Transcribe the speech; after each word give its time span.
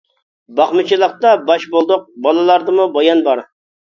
باقمىچىلىقتا 0.59 1.33
باش 1.49 1.65
بولدۇق، 1.75 2.07
بالىلاردىمۇ 2.27 2.87
بايان 2.97 3.23
بار. 3.29 3.43